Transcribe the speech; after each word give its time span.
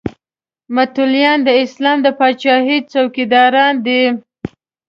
متولیان 0.75 1.39
د 1.47 1.49
اسلام 1.63 1.97
د 2.05 2.07
پاچاهۍ 2.19 2.79
څوکیداران 2.91 3.73
دي. 3.85 4.01